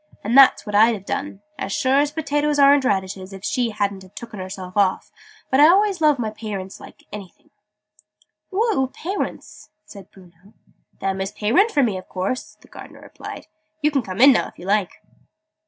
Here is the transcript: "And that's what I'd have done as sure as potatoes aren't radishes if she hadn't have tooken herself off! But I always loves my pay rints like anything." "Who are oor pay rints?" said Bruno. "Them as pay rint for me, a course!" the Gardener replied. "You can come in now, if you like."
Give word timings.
"And 0.23 0.35
that's 0.35 0.65
what 0.65 0.73
I'd 0.73 0.95
have 0.95 1.05
done 1.05 1.43
as 1.59 1.71
sure 1.71 1.99
as 1.99 2.09
potatoes 2.11 2.57
aren't 2.57 2.85
radishes 2.85 3.33
if 3.33 3.43
she 3.43 3.69
hadn't 3.69 4.01
have 4.01 4.15
tooken 4.15 4.39
herself 4.39 4.75
off! 4.75 5.11
But 5.51 5.59
I 5.59 5.67
always 5.67 6.01
loves 6.01 6.17
my 6.17 6.31
pay 6.31 6.55
rints 6.55 6.79
like 6.79 7.03
anything." 7.13 7.51
"Who 8.49 8.63
are 8.63 8.75
oor 8.79 8.87
pay 8.87 9.15
rints?" 9.15 9.69
said 9.85 10.09
Bruno. 10.09 10.55
"Them 11.01 11.21
as 11.21 11.31
pay 11.31 11.51
rint 11.51 11.69
for 11.69 11.83
me, 11.83 11.99
a 11.99 12.01
course!" 12.01 12.57
the 12.61 12.67
Gardener 12.67 13.01
replied. 13.01 13.45
"You 13.83 13.91
can 13.91 14.01
come 14.01 14.19
in 14.19 14.31
now, 14.31 14.47
if 14.47 14.57
you 14.57 14.65
like." 14.65 15.03